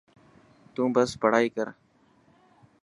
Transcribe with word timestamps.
تون 0.73 0.87
بس 0.95 1.09
پڙهائي 1.21 1.49
ڪر. 1.55 1.67